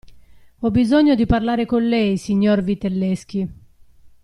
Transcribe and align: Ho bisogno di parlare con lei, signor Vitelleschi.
Ho 0.61 0.71
bisogno 0.71 1.13
di 1.13 1.27
parlare 1.27 1.67
con 1.67 1.87
lei, 1.87 2.17
signor 2.17 2.63
Vitelleschi. 2.63 3.47